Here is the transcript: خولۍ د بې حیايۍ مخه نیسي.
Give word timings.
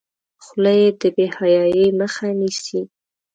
خولۍ 0.45 0.81
د 0.99 1.01
بې 1.15 1.25
حیايۍ 1.35 1.87
مخه 1.99 2.27
نیسي. 2.39 2.81